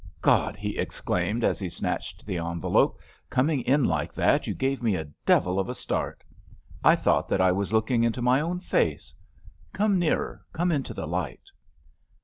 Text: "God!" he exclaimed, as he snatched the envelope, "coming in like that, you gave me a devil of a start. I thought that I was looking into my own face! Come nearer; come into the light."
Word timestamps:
"God!" 0.19 0.55
he 0.55 0.79
exclaimed, 0.79 1.43
as 1.43 1.59
he 1.59 1.69
snatched 1.69 2.25
the 2.25 2.39
envelope, 2.39 2.99
"coming 3.29 3.61
in 3.61 3.83
like 3.85 4.11
that, 4.15 4.47
you 4.47 4.55
gave 4.55 4.81
me 4.81 4.95
a 4.95 5.03
devil 5.27 5.59
of 5.59 5.69
a 5.69 5.75
start. 5.75 6.23
I 6.83 6.95
thought 6.95 7.27
that 7.27 7.39
I 7.39 7.51
was 7.51 7.71
looking 7.71 8.03
into 8.03 8.19
my 8.19 8.41
own 8.41 8.61
face! 8.61 9.13
Come 9.73 9.99
nearer; 9.99 10.43
come 10.53 10.71
into 10.71 10.95
the 10.95 11.05
light." 11.05 11.51